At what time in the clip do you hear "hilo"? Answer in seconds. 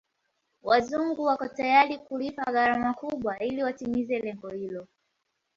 4.49-4.87